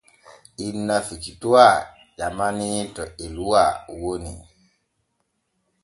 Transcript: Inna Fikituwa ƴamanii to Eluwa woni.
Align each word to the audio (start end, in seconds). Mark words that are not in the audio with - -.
Inna 0.67 0.97
Fikituwa 1.07 1.67
ƴamanii 2.17 2.79
to 2.95 3.03
Eluwa 3.25 3.63
woni. 4.01 4.33